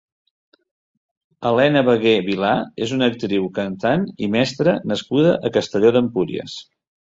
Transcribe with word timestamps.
Helena 1.49 1.83
Bagué 1.89 2.13
Vilà 2.29 2.55
és 2.87 2.95
una 2.97 3.11
actriu, 3.13 3.47
cantant 3.59 4.09
i 4.29 4.33
mestra 4.39 4.77
nascuda 4.95 5.37
a 5.51 5.55
Castelló 5.61 5.95
d'Empúries. 5.99 6.61